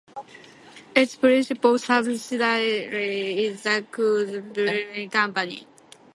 Its 0.95 1.15
principal 1.15 1.77
subsidiary 1.77 3.45
is 3.45 3.61
the 3.61 3.85
Coors 3.91 4.41
Brewing 4.51 5.11
Company. 5.11 5.67